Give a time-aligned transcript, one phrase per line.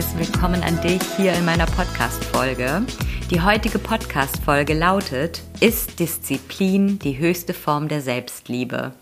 [0.00, 2.86] Herzliches Willkommen an dich hier in meiner Podcast-Folge.
[3.30, 8.92] Die heutige Podcast-Folge lautet: Ist Disziplin die höchste Form der Selbstliebe?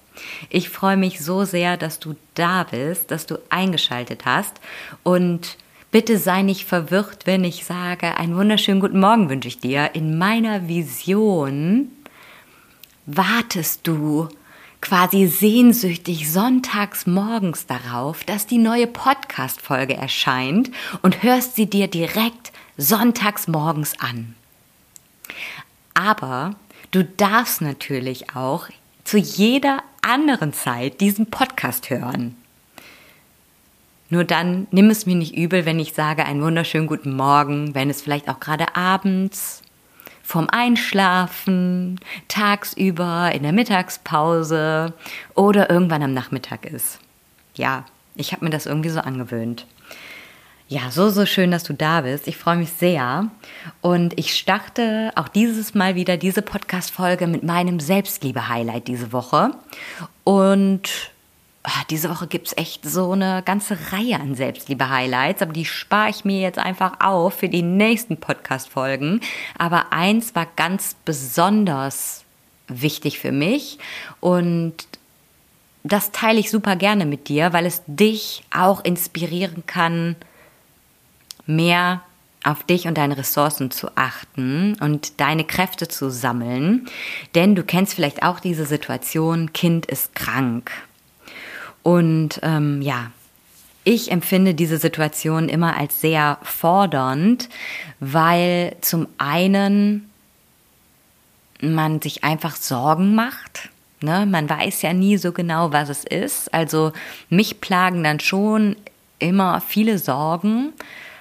[0.51, 4.61] Ich freue mich so sehr, dass du da bist, dass du eingeschaltet hast
[5.05, 5.57] und
[5.93, 9.91] bitte sei nicht verwirrt, wenn ich sage, einen wunderschönen guten Morgen wünsche ich dir.
[9.95, 11.93] In meiner Vision
[13.07, 14.29] wartest du
[14.81, 20.71] quasi sehnsüchtig sonntags morgens darauf, dass die neue Podcast-Folge erscheint
[21.03, 24.35] und hörst sie dir direkt sonntags morgens an.
[25.95, 26.55] Aber
[26.91, 28.69] du darfst natürlich auch
[29.05, 32.37] zu jeder anderen Zeit diesen Podcast hören.
[34.11, 37.91] Nur dann nimm es mir nicht übel, wenn ich sage einen wunderschönen guten Morgen, wenn
[37.91, 39.63] es vielleicht auch gerade abends
[40.29, 41.99] vom Einschlafen,
[42.29, 44.93] tagsüber, in der Mittagspause
[45.35, 46.99] oder irgendwann am Nachmittag ist.
[47.55, 49.67] Ja, ich habe mir das irgendwie so angewöhnt.
[50.69, 52.29] Ja, so, so schön, dass du da bist.
[52.29, 53.31] Ich freue mich sehr.
[53.81, 59.53] Und ich starte auch dieses Mal wieder diese Podcast-Folge mit meinem Selbstliebe-Highlight diese Woche.
[60.25, 61.11] Und
[61.91, 66.25] diese Woche gibt es echt so eine ganze Reihe an Selbstliebe-Highlights, aber die spare ich
[66.25, 69.21] mir jetzt einfach auf für die nächsten Podcast-Folgen.
[69.57, 72.25] Aber eins war ganz besonders
[72.69, 73.79] wichtig für mich
[74.21, 74.75] und
[75.85, 80.17] das teile ich super gerne mit dir, weil es dich auch inspirieren kann,
[81.47, 82.03] mehr
[82.45, 86.87] auf dich und deine Ressourcen zu achten und deine Kräfte zu sammeln.
[87.35, 90.71] Denn du kennst vielleicht auch diese Situation, Kind ist krank
[91.89, 93.13] und ähm, ja,
[93.83, 97.49] ich empfinde diese Situation immer als sehr fordernd,
[97.99, 100.11] weil zum einen
[101.63, 103.71] man sich einfach Sorgen macht.
[104.03, 104.27] Ne?
[104.27, 106.53] Man weiß ja nie so genau, was es ist.
[106.53, 106.93] Also
[107.31, 108.77] mich plagen dann schon
[109.19, 110.75] immer viele Sorgen,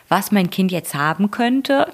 [0.09, 1.94] was mein Kind jetzt haben könnte.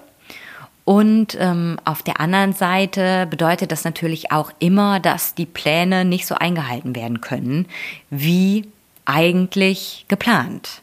[0.85, 6.27] Und ähm, auf der anderen Seite bedeutet das natürlich auch immer, dass die Pläne nicht
[6.27, 7.67] so eingehalten werden können,
[8.09, 8.67] wie
[9.05, 10.81] eigentlich geplant.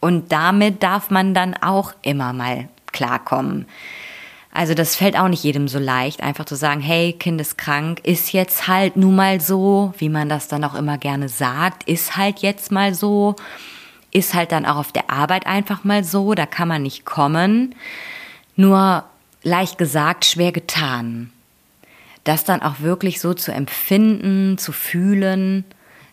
[0.00, 3.66] Und damit darf man dann auch immer mal klarkommen.
[4.52, 8.00] Also das fällt auch nicht jedem so leicht, einfach zu sagen, hey, Kind ist krank,
[8.04, 12.16] ist jetzt halt nun mal so, wie man das dann auch immer gerne sagt, ist
[12.16, 13.34] halt jetzt mal so,
[14.12, 17.74] ist halt dann auch auf der Arbeit einfach mal so, da kann man nicht kommen.
[18.56, 19.04] Nur
[19.42, 21.32] leicht gesagt, schwer getan.
[22.24, 25.64] Das dann auch wirklich so zu empfinden, zu fühlen,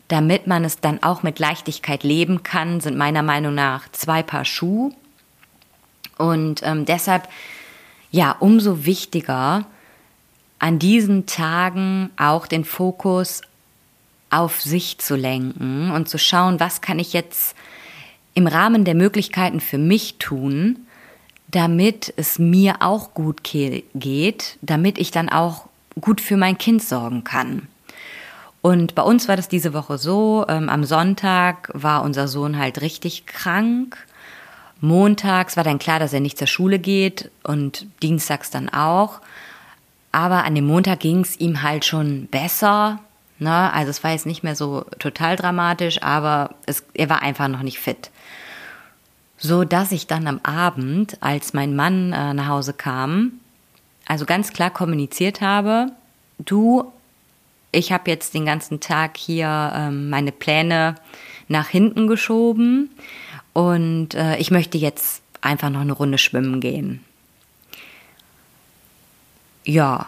[0.07, 4.43] damit man es dann auch mit Leichtigkeit leben kann, sind meiner Meinung nach zwei Paar
[4.43, 4.91] Schuh.
[6.17, 7.29] Und ähm, deshalb,
[8.11, 9.65] ja, umso wichtiger,
[10.59, 13.41] an diesen Tagen auch den Fokus
[14.29, 17.55] auf sich zu lenken und zu schauen, was kann ich jetzt
[18.33, 20.87] im Rahmen der Möglichkeiten für mich tun,
[21.51, 25.65] damit es mir auch gut geht, damit ich dann auch
[25.99, 27.67] gut für mein Kind sorgen kann.
[28.61, 32.81] Und bei uns war das diese Woche so, ähm, am Sonntag war unser Sohn halt
[32.81, 33.97] richtig krank.
[34.79, 39.19] Montags war dann klar, dass er nicht zur Schule geht und dienstags dann auch.
[40.11, 42.99] Aber an dem Montag ging es ihm halt schon besser.
[43.39, 43.73] Ne?
[43.73, 47.63] Also es war jetzt nicht mehr so total dramatisch, aber es, er war einfach noch
[47.63, 48.11] nicht fit
[49.41, 53.33] so dass ich dann am Abend, als mein Mann äh, nach Hause kam,
[54.05, 55.87] also ganz klar kommuniziert habe,
[56.37, 56.91] du,
[57.71, 60.95] ich habe jetzt den ganzen Tag hier ähm, meine Pläne
[61.47, 62.91] nach hinten geschoben
[63.53, 67.03] und äh, ich möchte jetzt einfach noch eine Runde schwimmen gehen.
[69.65, 70.07] Ja,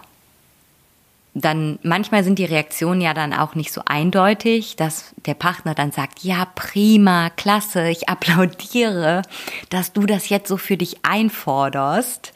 [1.36, 5.92] dann manchmal sind die Reaktionen ja dann auch nicht so eindeutig, dass der Partner dann
[5.92, 9.24] sagt, ja, prima, klasse, ich applaudiere,
[9.70, 12.34] dass du das jetzt so für dich einforderst,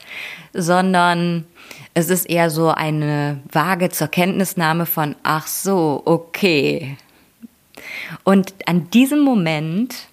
[0.53, 1.45] sondern
[1.93, 6.97] es ist eher so eine vage zur Kenntnisnahme von, ach so, okay.
[8.23, 10.07] Und an diesem Moment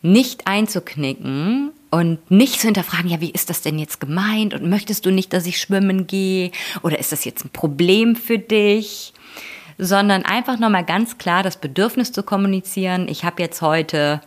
[0.00, 4.54] nicht einzuknicken und nicht zu hinterfragen, ja, wie ist das denn jetzt gemeint?
[4.54, 6.50] Und möchtest du nicht, dass ich schwimmen gehe?
[6.82, 9.12] Oder ist das jetzt ein Problem für dich,
[9.76, 14.22] sondern einfach nochmal ganz klar das Bedürfnis zu kommunizieren, ich habe jetzt heute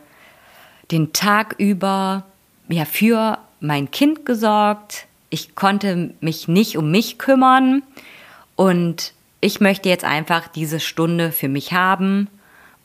[0.91, 2.25] den Tag über
[2.69, 5.07] ja für mein Kind gesorgt.
[5.31, 7.81] Ich konnte mich nicht um mich kümmern.
[8.55, 12.29] Und ich möchte jetzt einfach diese Stunde für mich haben,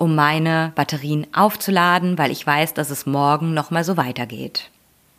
[0.00, 4.70] um meine Batterien aufzuladen, weil ich weiß, dass es morgen noch mal so weitergeht.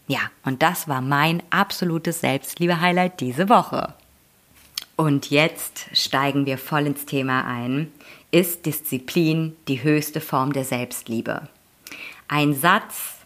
[0.07, 3.94] Ja, und das war mein absolutes Selbstliebe-Highlight diese Woche.
[4.95, 7.92] Und jetzt steigen wir voll ins Thema ein.
[8.31, 11.48] Ist Disziplin die höchste Form der Selbstliebe?
[12.28, 13.18] Ein Satz,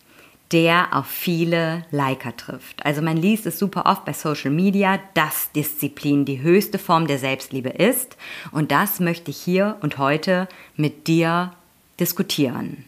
[0.51, 2.86] der auf viele Liker trifft.
[2.86, 7.18] Also man liest es super oft bei Social Media, dass Disziplin die höchste Form der
[7.18, 8.15] Selbstliebe ist.
[8.51, 11.53] Und das möchte ich hier und heute mit dir
[12.00, 12.86] diskutieren.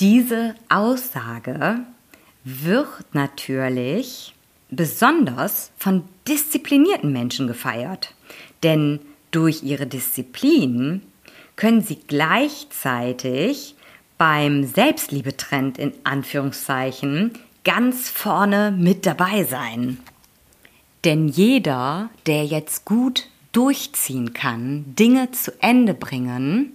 [0.00, 1.80] Diese Aussage
[2.44, 4.34] wird natürlich
[4.70, 8.14] besonders von disziplinierten Menschen gefeiert.
[8.62, 9.00] Denn
[9.30, 11.02] durch ihre Disziplin
[11.56, 13.75] können sie gleichzeitig
[14.18, 19.98] beim Selbstliebetrend in Anführungszeichen ganz vorne mit dabei sein.
[21.04, 26.72] Denn jeder, der jetzt gut durchziehen kann, Dinge zu Ende bringen,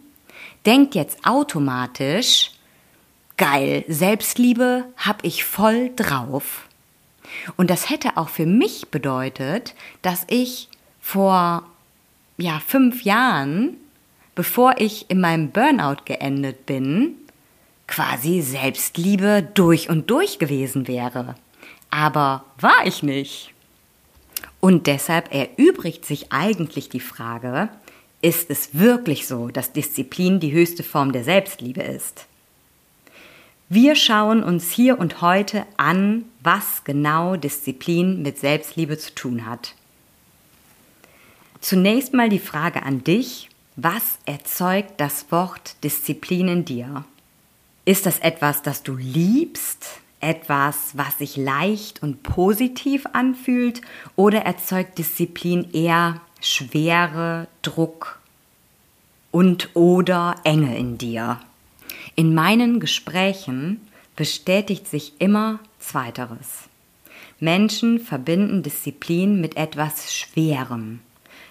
[0.65, 2.51] denkt jetzt automatisch,
[3.37, 6.67] geil, Selbstliebe hab ich voll drauf.
[7.57, 11.63] Und das hätte auch für mich bedeutet, dass ich vor
[12.37, 13.77] ja, fünf Jahren,
[14.35, 17.15] bevor ich in meinem Burnout geendet bin,
[17.91, 21.35] quasi Selbstliebe durch und durch gewesen wäre.
[21.89, 23.53] Aber war ich nicht.
[24.61, 27.67] Und deshalb erübrigt sich eigentlich die Frage,
[28.21, 32.27] ist es wirklich so, dass Disziplin die höchste Form der Selbstliebe ist?
[33.67, 39.75] Wir schauen uns hier und heute an, was genau Disziplin mit Selbstliebe zu tun hat.
[41.59, 47.05] Zunächst mal die Frage an dich, was erzeugt das Wort Disziplin in dir?
[47.83, 50.01] Ist das etwas, das du liebst?
[50.19, 53.81] Etwas, was sich leicht und positiv anfühlt?
[54.15, 58.19] Oder erzeugt Disziplin eher Schwere, Druck
[59.31, 61.39] und oder Enge in dir?
[62.15, 63.81] In meinen Gesprächen
[64.15, 66.69] bestätigt sich immer Zweiteres.
[67.39, 70.99] Menschen verbinden Disziplin mit etwas Schwerem,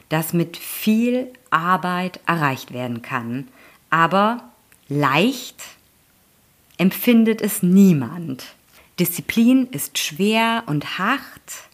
[0.09, 3.49] das mit viel Arbeit erreicht werden kann,
[3.91, 4.44] aber
[4.88, 5.61] leicht
[6.81, 8.55] empfindet es niemand.
[8.99, 11.69] Disziplin ist schwer und hart.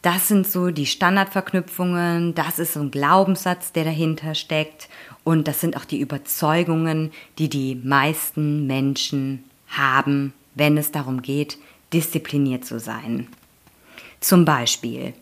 [0.00, 4.88] Das sind so die Standardverknüpfungen, das ist so ein Glaubenssatz, der dahinter steckt
[5.24, 11.58] und das sind auch die Überzeugungen, die die meisten Menschen haben, wenn es darum geht,
[11.92, 13.26] diszipliniert zu sein.
[14.20, 15.14] Zum Beispiel,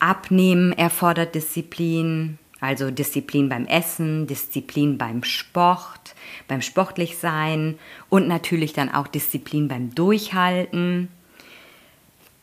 [0.00, 6.14] Abnehmen erfordert Disziplin, also Disziplin beim Essen, Disziplin beim Sport,
[6.48, 7.78] beim Sportlichsein
[8.08, 11.08] und natürlich dann auch Disziplin beim Durchhalten.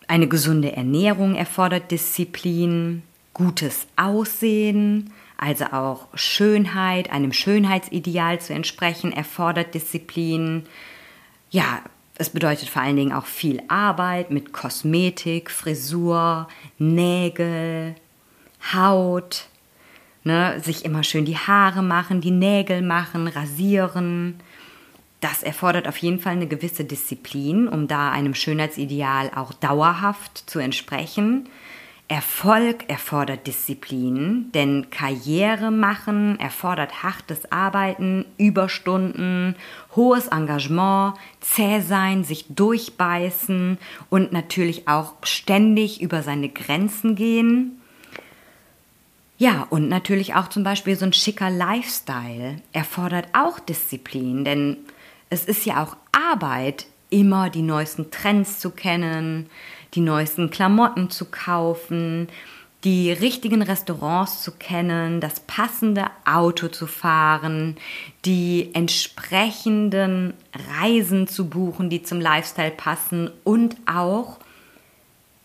[0.08, 3.04] Eine gesunde Ernährung erfordert Disziplin,
[3.34, 10.64] gutes Aussehen, also auch Schönheit, einem Schönheitsideal zu entsprechen, erfordert Disziplin.
[11.50, 11.82] Ja,
[12.16, 16.48] es bedeutet vor allen Dingen auch viel Arbeit mit Kosmetik, Frisur,
[16.78, 17.96] Nägel,
[18.74, 19.48] Haut,
[20.24, 24.36] ne, sich immer schön die Haare machen, die Nägel machen, rasieren.
[25.20, 30.60] Das erfordert auf jeden Fall eine gewisse Disziplin, um da einem Schönheitsideal auch dauerhaft zu
[30.60, 31.48] entsprechen.
[32.12, 39.56] Erfolg erfordert Disziplin, denn Karriere machen erfordert hartes Arbeiten, Überstunden,
[39.96, 43.78] hohes Engagement, zäh sein, sich durchbeißen
[44.10, 47.81] und natürlich auch ständig über seine Grenzen gehen.
[49.42, 54.78] Ja, und natürlich auch zum Beispiel so ein schicker Lifestyle erfordert auch Disziplin, denn
[55.32, 59.50] es ist ja auch Arbeit, immer die neuesten Trends zu kennen,
[59.96, 62.28] die neuesten Klamotten zu kaufen,
[62.84, 67.78] die richtigen Restaurants zu kennen, das passende Auto zu fahren,
[68.26, 70.36] die entsprechenden
[70.80, 74.38] Reisen zu buchen, die zum Lifestyle passen und auch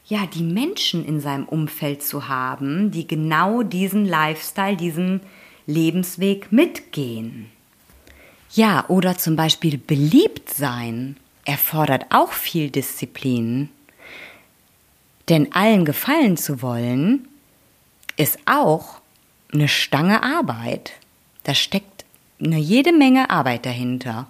[0.09, 5.21] ja, die Menschen in seinem Umfeld zu haben, die genau diesen Lifestyle, diesen
[5.67, 7.51] Lebensweg mitgehen.
[8.53, 13.69] Ja, oder zum Beispiel beliebt sein erfordert auch viel Disziplin.
[15.29, 17.27] Denn allen gefallen zu wollen,
[18.17, 19.01] ist auch
[19.53, 20.93] eine Stange Arbeit.
[21.43, 22.05] Da steckt
[22.41, 24.29] eine jede Menge Arbeit dahinter.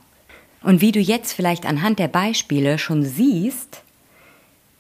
[0.63, 3.83] Und wie du jetzt vielleicht anhand der Beispiele schon siehst,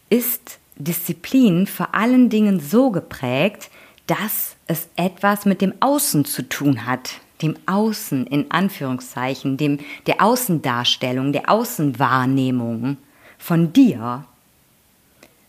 [0.08, 3.70] ist Disziplin vor allen Dingen so geprägt,
[4.06, 10.22] dass es etwas mit dem Außen zu tun hat, dem Außen in Anführungszeichen, dem der
[10.22, 12.96] Außendarstellung, der Außenwahrnehmung
[13.38, 14.24] von dir,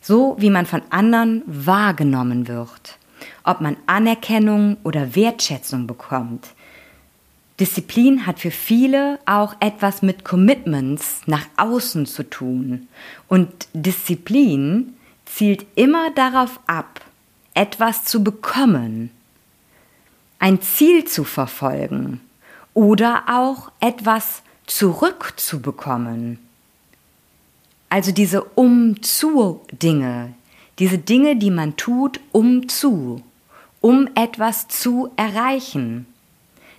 [0.02, 2.98] so wie man von anderen wahrgenommen wird,
[3.44, 6.48] ob man Anerkennung oder Wertschätzung bekommt.
[7.60, 12.88] Disziplin hat für viele auch etwas mit Commitments nach außen zu tun.
[13.28, 14.94] Und Disziplin
[15.34, 17.02] zielt immer darauf ab,
[17.54, 19.12] etwas zu bekommen,
[20.40, 22.22] ein Ziel zu verfolgen
[22.74, 26.40] oder auch etwas zurückzubekommen.
[27.90, 30.34] Also diese Um-zu-Dinge,
[30.80, 33.24] diese Dinge, die man tut, um zu,
[33.82, 36.06] um etwas zu erreichen.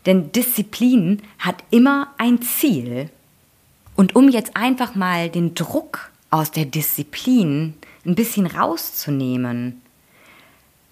[0.07, 3.11] Denn Disziplin hat immer ein Ziel.
[3.97, 7.75] Und um jetzt einfach mal den Druck aus der Disziplin
[8.09, 9.83] ein bisschen rauszunehmen,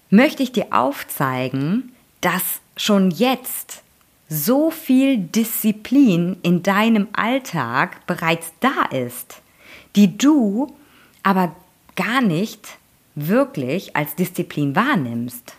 [0.09, 3.83] möchte ich dir aufzeigen, dass schon jetzt
[4.29, 9.41] so viel Disziplin in deinem Alltag bereits da ist,
[9.95, 10.75] die du
[11.23, 11.55] aber
[11.95, 12.77] gar nicht
[13.15, 15.55] wirklich als Disziplin wahrnimmst.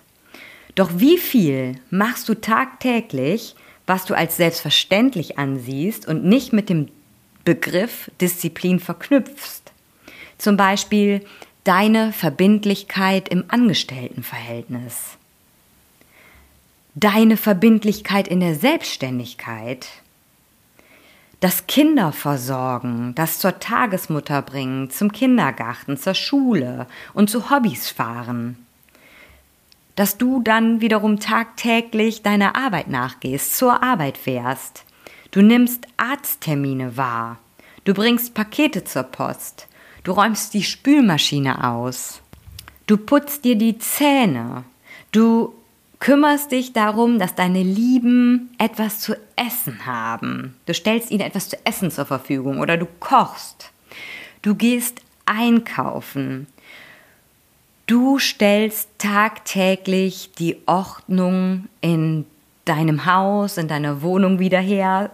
[0.75, 6.89] Doch wie viel machst du tagtäglich, was du als selbstverständlich ansiehst und nicht mit dem
[7.45, 9.73] Begriff Disziplin verknüpfst?
[10.37, 11.25] Zum Beispiel
[11.69, 15.19] deine Verbindlichkeit im Angestelltenverhältnis.
[16.95, 19.87] Deine Verbindlichkeit in der Selbstständigkeit,
[21.41, 28.57] das Kinderversorgen, das zur Tagesmutter bringen, zum Kindergarten, zur Schule und zu Hobbys fahren,
[29.95, 34.87] dass du dann wiederum tagtäglich deiner Arbeit nachgehst, zur Arbeit fährst,
[35.33, 37.37] du nimmst Arzttermine wahr,
[37.85, 39.68] du bringst Pakete zur Post,
[40.09, 42.23] du räumst die Spülmaschine aus,
[42.87, 44.65] du putzt dir die Zähne,
[45.13, 45.53] du
[46.01, 50.57] kümmerst dich darum, dass deine Lieben etwas zu essen haben.
[50.65, 53.71] Du stellst ihnen etwas zu essen zur Verfügung oder du kochst.
[54.41, 56.47] Du gehst einkaufen.
[57.87, 62.25] Du stellst tagtäglich die Ordnung in
[62.65, 65.11] deinem Haus, in deiner Wohnung wieder her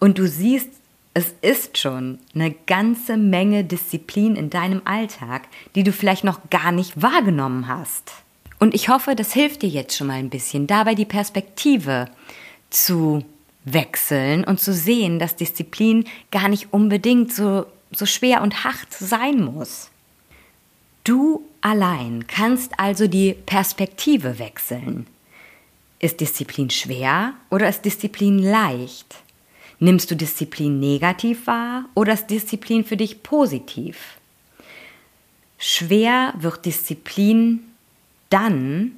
[0.00, 0.68] und du siehst,
[1.14, 6.72] es ist schon eine ganze Menge Disziplin in deinem Alltag, die du vielleicht noch gar
[6.72, 8.12] nicht wahrgenommen hast.
[8.58, 12.06] Und ich hoffe, das hilft dir jetzt schon mal ein bisschen, dabei die Perspektive
[12.70, 13.24] zu
[13.64, 19.40] wechseln und zu sehen, dass Disziplin gar nicht unbedingt so, so schwer und hart sein
[19.40, 19.90] muss.
[21.04, 25.06] Du allein kannst also die Perspektive wechseln.
[26.00, 29.23] Ist Disziplin schwer oder ist Disziplin leicht?
[29.80, 34.18] Nimmst du Disziplin negativ wahr oder ist Disziplin für dich positiv?
[35.58, 37.60] Schwer wird Disziplin
[38.30, 38.92] dann,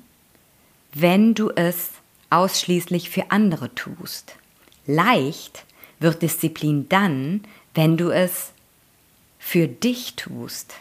[0.93, 1.91] wenn du es
[2.31, 4.37] ausschließlich für andere tust.
[4.87, 5.65] Leicht
[5.99, 7.43] wird Disziplin dann,
[7.75, 8.53] wenn du es
[9.39, 10.75] für dich tust,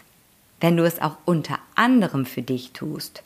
[0.60, 3.24] wenn du es auch unter anderem für dich tust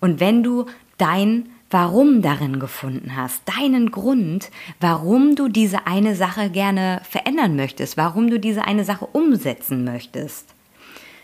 [0.00, 0.66] und wenn du
[0.98, 7.96] dein Warum darin gefunden hast, deinen Grund, warum du diese eine Sache gerne verändern möchtest,
[7.96, 10.54] warum du diese eine Sache umsetzen möchtest.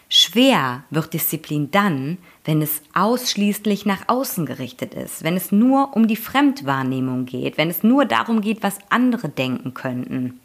[0.08, 6.06] Schwer wird Disziplin dann, wenn es ausschließlich nach außen gerichtet ist, wenn es nur um
[6.06, 10.40] die Fremdwahrnehmung geht, wenn es nur darum geht, was andere denken könnten.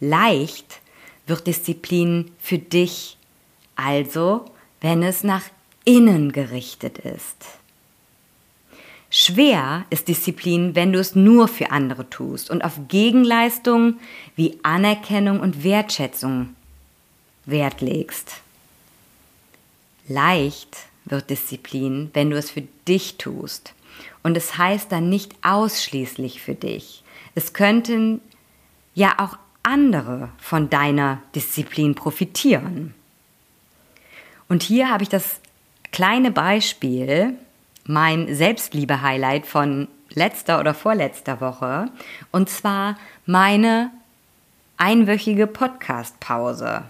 [0.00, 0.80] Leicht
[1.26, 3.18] wird Disziplin für dich,
[3.76, 4.46] also
[4.80, 5.44] wenn es nach
[5.84, 7.58] innen gerichtet ist.
[9.16, 14.00] Schwer ist Disziplin, wenn du es nur für andere tust und auf Gegenleistungen
[14.34, 16.56] wie Anerkennung und Wertschätzung
[17.44, 18.40] Wert legst.
[20.08, 23.72] Leicht wird Disziplin, wenn du es für dich tust.
[24.24, 27.04] Und es heißt dann nicht ausschließlich für dich.
[27.36, 28.20] Es könnten
[28.96, 32.94] ja auch andere von deiner Disziplin profitieren.
[34.48, 35.38] Und hier habe ich das
[35.92, 37.38] kleine Beispiel,
[37.84, 41.86] mein Selbstliebe-Highlight von letzter oder vorletzter Woche,
[42.30, 43.90] und zwar meine
[44.76, 46.82] einwöchige Podcast-Pause.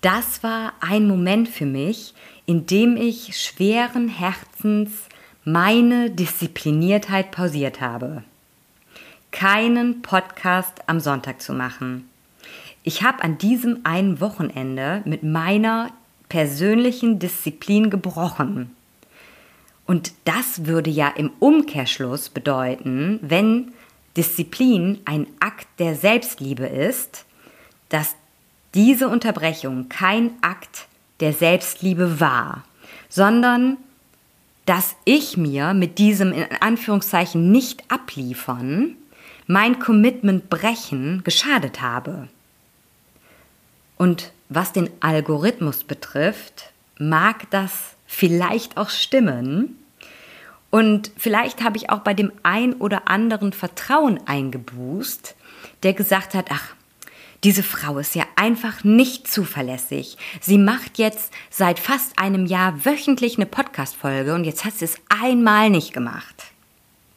[0.00, 2.14] Das war ein Moment für mich,
[2.46, 4.90] in dem ich schweren Herzens
[5.44, 8.22] meine Diszipliniertheit pausiert habe.
[9.32, 12.08] Keinen Podcast am Sonntag zu machen.
[12.84, 15.90] Ich habe an diesem einen Wochenende mit meiner
[16.28, 18.75] persönlichen Disziplin gebrochen.
[19.86, 23.72] Und das würde ja im Umkehrschluss bedeuten, wenn
[24.16, 27.24] Disziplin ein Akt der Selbstliebe ist,
[27.88, 28.16] dass
[28.74, 30.86] diese Unterbrechung kein Akt
[31.20, 32.64] der Selbstliebe war,
[33.08, 33.78] sondern
[34.64, 38.96] dass ich mir mit diesem in Anführungszeichen nicht abliefern,
[39.46, 42.28] mein Commitment brechen, geschadet habe.
[43.96, 49.78] Und was den Algorithmus betrifft, mag das vielleicht auch stimmen.
[50.70, 55.34] Und vielleicht habe ich auch bei dem ein oder anderen Vertrauen eingeboost,
[55.82, 56.74] der gesagt hat, ach,
[57.44, 60.16] diese Frau ist ja einfach nicht zuverlässig.
[60.40, 64.96] Sie macht jetzt seit fast einem Jahr wöchentlich eine Podcast-Folge und jetzt hat sie es
[65.08, 66.46] einmal nicht gemacht.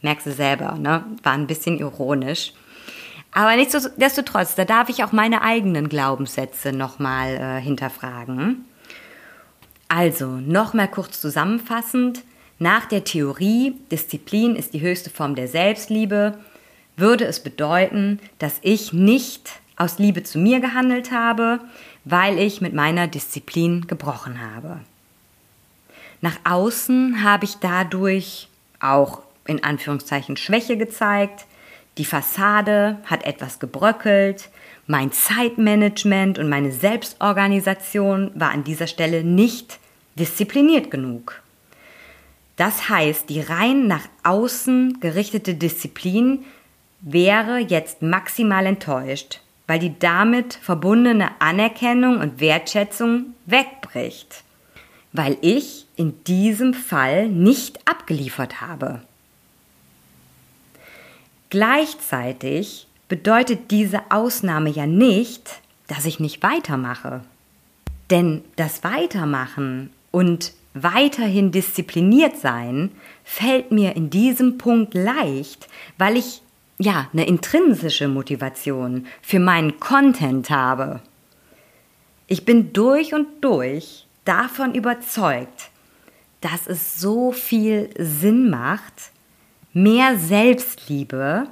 [0.02, 1.04] Merkst du selber, ne?
[1.22, 2.52] War ein bisschen ironisch.
[3.32, 8.64] Aber nichtsdestotrotz, da darf ich auch meine eigenen Glaubenssätze nochmal äh, hinterfragen.
[9.92, 12.22] Also, nochmal kurz zusammenfassend.
[12.60, 16.38] Nach der Theorie, Disziplin ist die höchste Form der Selbstliebe,
[16.96, 21.58] würde es bedeuten, dass ich nicht aus Liebe zu mir gehandelt habe,
[22.04, 24.78] weil ich mit meiner Disziplin gebrochen habe.
[26.20, 28.46] Nach außen habe ich dadurch
[28.78, 31.46] auch in Anführungszeichen Schwäche gezeigt,
[31.98, 34.50] die Fassade hat etwas gebröckelt,
[34.86, 39.79] mein Zeitmanagement und meine Selbstorganisation war an dieser Stelle nicht
[40.20, 41.42] diszipliniert genug.
[42.56, 46.44] Das heißt, die rein nach außen gerichtete Disziplin
[47.00, 54.44] wäre jetzt maximal enttäuscht, weil die damit verbundene Anerkennung und Wertschätzung wegbricht,
[55.12, 59.00] weil ich in diesem Fall nicht abgeliefert habe.
[61.48, 67.22] Gleichzeitig bedeutet diese Ausnahme ja nicht, dass ich nicht weitermache.
[68.10, 72.90] Denn das Weitermachen und weiterhin diszipliniert sein
[73.24, 76.42] fällt mir in diesem Punkt leicht, weil ich
[76.78, 81.00] ja eine intrinsische Motivation für meinen Content habe.
[82.26, 85.70] Ich bin durch und durch davon überzeugt,
[86.40, 89.10] dass es so viel Sinn macht,
[89.72, 91.46] mehr Selbstliebe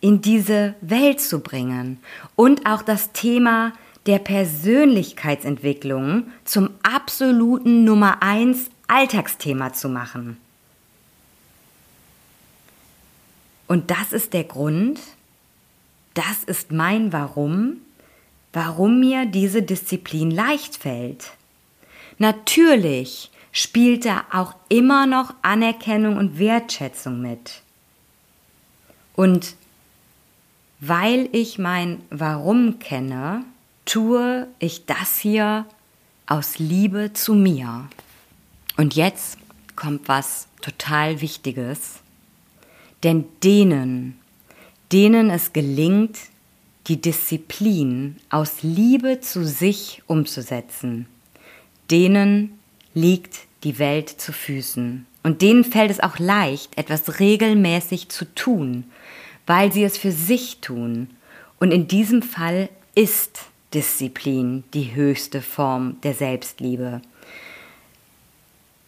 [0.00, 1.98] in diese Welt zu bringen
[2.36, 3.72] und auch das Thema
[4.06, 10.38] der Persönlichkeitsentwicklung zum absoluten Nummer eins Alltagsthema zu machen.
[13.66, 14.98] Und das ist der Grund,
[16.14, 17.78] das ist mein Warum,
[18.52, 21.32] warum mir diese Disziplin leicht fällt.
[22.16, 27.62] Natürlich spielt da auch immer noch Anerkennung und Wertschätzung mit.
[29.14, 29.54] Und
[30.80, 33.44] weil ich mein Warum kenne,
[33.88, 35.64] tue ich das hier
[36.26, 37.88] aus Liebe zu mir.
[38.76, 39.38] Und jetzt
[39.76, 42.00] kommt was total Wichtiges.
[43.02, 44.18] Denn denen,
[44.92, 46.18] denen es gelingt,
[46.86, 51.06] die Disziplin aus Liebe zu sich umzusetzen,
[51.90, 52.58] denen
[52.92, 55.06] liegt die Welt zu Füßen.
[55.22, 58.84] Und denen fällt es auch leicht, etwas regelmäßig zu tun,
[59.46, 61.08] weil sie es für sich tun.
[61.58, 67.02] Und in diesem Fall ist Disziplin die höchste Form der Selbstliebe.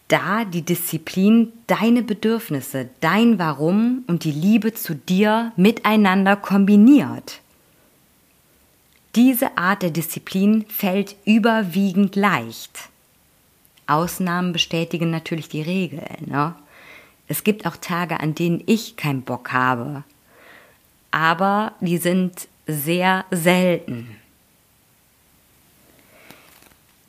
[0.08, 7.40] Da die Disziplin deine Bedürfnisse, dein Warum und die Liebe zu dir miteinander kombiniert.
[9.14, 12.88] Diese Art der Disziplin fällt überwiegend leicht.
[13.86, 16.02] Ausnahmen bestätigen natürlich die Regel.
[16.24, 16.54] Ne?
[17.26, 20.04] Es gibt auch Tage, an denen ich keinen Bock habe.
[21.10, 24.16] Aber die sind sehr selten.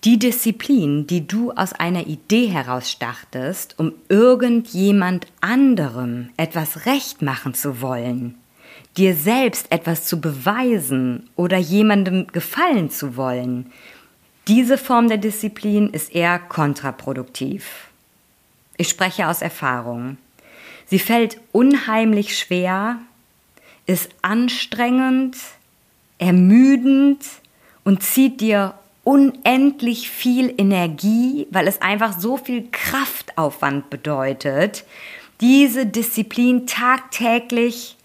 [0.04, 7.54] Die Disziplin, die du aus einer Idee heraus startest, um irgendjemand anderem etwas recht machen
[7.54, 8.34] zu wollen,
[8.98, 13.72] dir selbst etwas zu beweisen oder jemandem gefallen zu wollen,
[14.48, 17.90] diese Form der Disziplin ist eher kontraproduktiv.
[18.78, 20.18] Ich spreche aus Erfahrung.
[20.88, 22.98] Sie fällt unheimlich schwer,
[23.86, 25.38] ist anstrengend,
[26.18, 27.24] ermüdend
[27.84, 34.86] und zieht dir unendlich viel Energie, weil es einfach so viel Kraftaufwand bedeutet,
[35.40, 37.98] diese Disziplin tagtäglich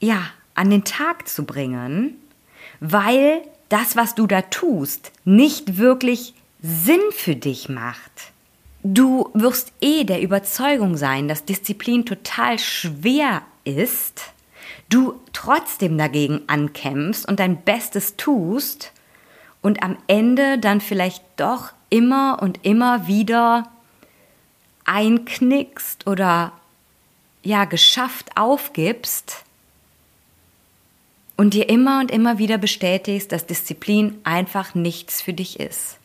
[0.00, 0.22] ja,
[0.54, 2.16] an den Tag zu bringen,
[2.80, 8.32] weil das, was du da tust, nicht wirklich Sinn für dich macht.
[8.82, 14.22] Du wirst eh der Überzeugung sein, dass Disziplin total schwer ist,
[14.88, 18.92] du trotzdem dagegen ankämpfst und dein Bestes tust
[19.66, 23.68] und am Ende dann vielleicht doch immer und immer wieder
[24.84, 26.52] einknickst oder
[27.42, 29.42] ja geschafft aufgibst
[31.36, 35.98] und dir immer und immer wieder bestätigst, dass Disziplin einfach nichts für dich ist.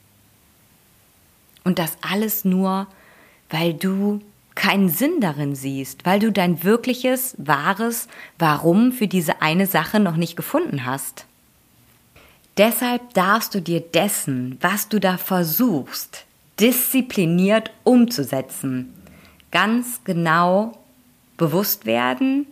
[1.64, 2.88] Und das alles nur,
[3.52, 4.22] weil du
[4.56, 8.08] keinen Sinn darin siehst, weil du dein wirkliches, wahres
[8.40, 11.28] Warum für diese eine Sache noch nicht gefunden hast.
[12.58, 16.26] Deshalb darfst du dir dessen, was du da versuchst,
[16.60, 18.94] diszipliniert umzusetzen,
[19.52, 20.78] ganz genau
[21.38, 22.46] bewusst werden,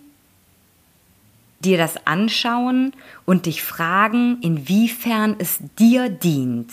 [1.59, 2.93] dir das anschauen
[3.25, 6.71] und dich fragen, inwiefern es dir dient,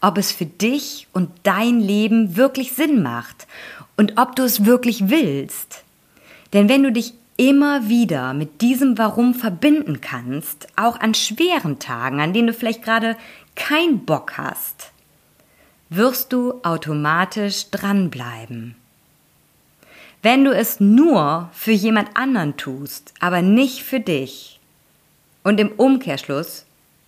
[0.00, 3.46] ob es für dich und dein Leben wirklich Sinn macht
[3.96, 5.84] und ob du es wirklich willst.
[6.52, 12.20] Denn wenn du dich immer wieder mit diesem Warum verbinden kannst, auch an schweren Tagen,
[12.20, 13.16] an denen du vielleicht gerade
[13.56, 14.92] keinen Bock hast,
[15.90, 18.76] wirst du automatisch dranbleiben.
[20.22, 24.58] Wenn du es nur für jemand anderen tust, aber nicht für dich
[25.42, 26.64] und im Umkehrschluss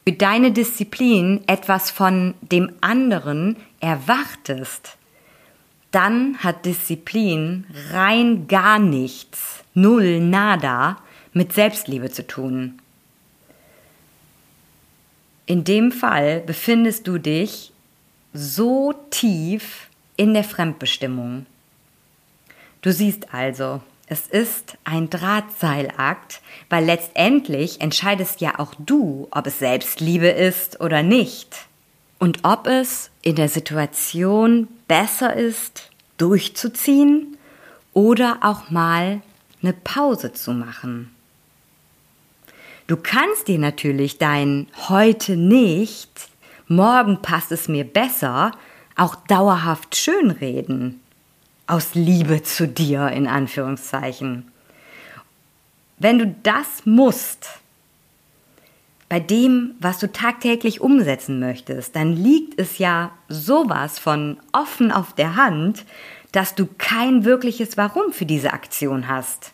[0.07, 4.97] für deine Disziplin etwas von dem anderen erwartest,
[5.91, 10.97] dann hat Disziplin rein gar nichts, null, nada
[11.33, 12.81] mit Selbstliebe zu tun.
[15.45, 17.73] In dem Fall befindest du dich
[18.33, 21.47] so tief in der Fremdbestimmung.
[22.83, 29.59] Du siehst also, es ist ein Drahtseilakt, weil letztendlich entscheidest ja auch du, ob es
[29.59, 31.67] Selbstliebe ist oder nicht.
[32.19, 37.37] Und ob es in der Situation besser ist, durchzuziehen
[37.93, 39.21] oder auch mal
[39.67, 41.11] eine Pause zu machen.
[42.87, 46.29] Du kannst dir natürlich dein heute nicht,
[46.69, 48.53] morgen passt es mir besser,
[48.95, 51.01] auch dauerhaft schönreden.
[51.67, 54.53] Aus Liebe zu dir, in Anführungszeichen.
[55.99, 57.49] Wenn du das musst,
[59.09, 65.13] bei dem, was du tagtäglich umsetzen möchtest, dann liegt es ja sowas von offen auf
[65.13, 65.85] der Hand,
[66.31, 69.53] dass du kein wirkliches Warum für diese Aktion hast,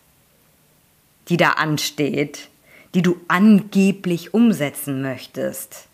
[1.29, 2.49] die da ansteht,
[2.95, 5.87] die du angeblich umsetzen möchtest.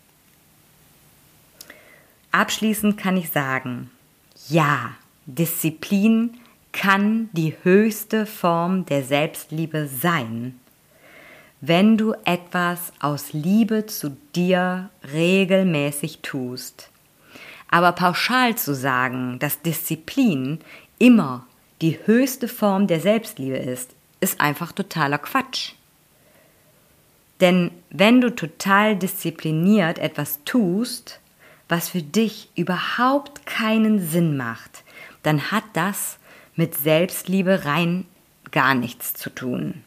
[2.31, 3.89] Abschließend kann ich sagen,
[4.47, 4.91] ja,
[5.25, 6.37] Disziplin
[6.71, 10.59] kann die höchste Form der Selbstliebe sein
[11.61, 16.89] wenn du etwas aus Liebe zu dir regelmäßig tust.
[17.69, 20.59] Aber pauschal zu sagen, dass Disziplin
[20.97, 21.45] immer
[21.81, 25.73] die höchste Form der Selbstliebe ist, ist einfach totaler Quatsch.
[27.41, 31.19] Denn wenn du total diszipliniert etwas tust,
[31.69, 34.83] was für dich überhaupt keinen Sinn macht,
[35.23, 36.17] dann hat das
[36.55, 38.05] mit Selbstliebe rein
[38.51, 39.83] gar nichts zu tun.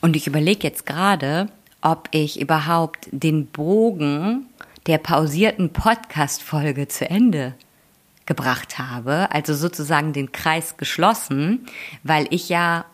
[0.00, 1.48] Und ich überlege jetzt gerade,
[1.80, 4.46] ob ich überhaupt den Bogen
[4.86, 7.54] der pausierten Podcast-Folge zu Ende
[8.26, 11.66] gebracht habe, also sozusagen den Kreis geschlossen,
[12.02, 12.84] weil ich ja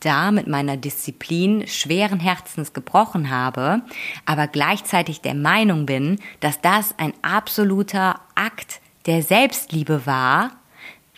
[0.00, 3.82] da mit meiner Disziplin schweren Herzens gebrochen habe,
[4.24, 10.52] aber gleichzeitig der Meinung bin, dass das ein absoluter Akt der Selbstliebe war,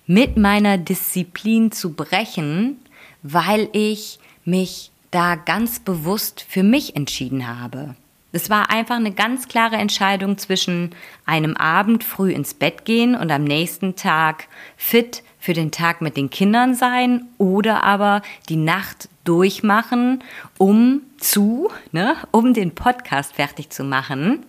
[0.07, 2.79] mit meiner Disziplin zu brechen,
[3.23, 7.95] weil ich mich da ganz bewusst für mich entschieden habe.
[8.33, 10.91] Es war einfach eine ganz klare Entscheidung zwischen
[11.27, 16.17] einem Abend früh ins Bett gehen und am nächsten Tag fit für den Tag mit
[16.17, 20.23] den Kindern sein oder aber die Nacht durchmachen,
[20.59, 24.45] um zu, ne, um den Podcast fertig zu machen,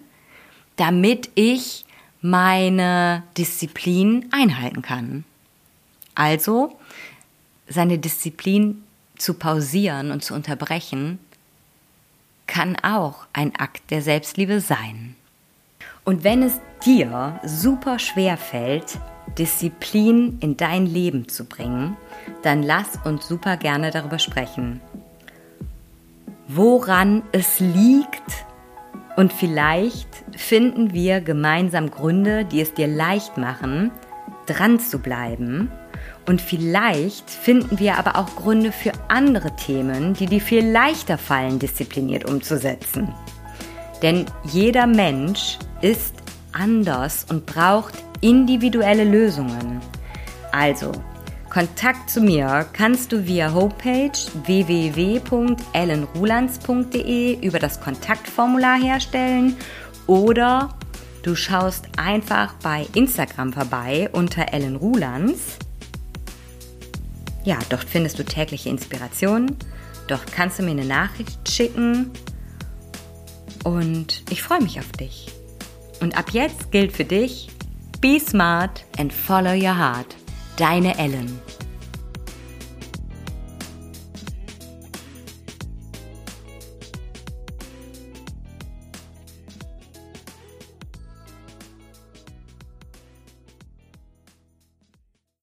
[0.75, 1.85] damit ich
[2.21, 5.23] meine Disziplin einhalten kann.
[6.13, 6.77] Also
[7.67, 8.83] seine Disziplin
[9.17, 11.19] zu pausieren und zu unterbrechen,
[12.47, 15.15] kann auch ein Akt der Selbstliebe sein.
[16.03, 18.99] Und wenn es dir super schwer fällt,
[19.37, 21.97] Disziplin in dein Leben zu bringen,
[22.43, 24.81] dann lass uns super gerne darüber sprechen.
[26.47, 28.45] Woran es liegt
[29.15, 33.91] und vielleicht finden wir gemeinsam Gründe, die es dir leicht machen,
[34.47, 35.71] dran zu bleiben
[36.27, 41.59] und vielleicht finden wir aber auch Gründe für andere Themen, die dir viel leichter fallen,
[41.59, 43.13] diszipliniert umzusetzen.
[44.01, 46.15] Denn jeder Mensch ist
[46.53, 49.81] anders und braucht individuelle Lösungen.
[50.51, 50.91] Also,
[51.49, 54.13] Kontakt zu mir kannst du via Homepage
[54.45, 59.57] www.ellenrulands.de über das Kontaktformular herstellen
[60.07, 60.69] oder
[61.23, 65.57] du schaust einfach bei Instagram vorbei unter Ellen Rulands
[67.43, 69.55] ja, dort findest du tägliche Inspirationen.
[70.07, 72.11] Dort kannst du mir eine Nachricht schicken.
[73.63, 75.27] Und ich freue mich auf dich.
[75.99, 77.49] Und ab jetzt gilt für dich,
[78.01, 80.15] be smart and follow your heart.
[80.57, 81.39] Deine Ellen.